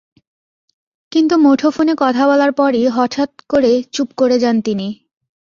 কিন্তু 1.11 1.35
মুঠোফোনে 1.37 1.93
কথা 1.97 2.23
বলার 2.27 2.51
পরই 2.51 2.83
হঠাৎ 2.87 3.31
করে 3.49 3.71
চুপ 3.91 4.09
করে 4.17 4.35
যান 4.39 4.57
তিনি। 4.61 4.87